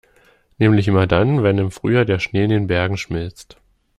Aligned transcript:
Nämlich 0.57 0.87
immer 0.87 1.05
dann, 1.05 1.43
wenn 1.43 1.59
im 1.59 1.69
Frühjahr 1.69 2.05
der 2.05 2.17
Schnee 2.17 2.45
in 2.45 2.49
den 2.49 2.65
Bergen 2.65 2.97
schmilzt. 2.97 3.57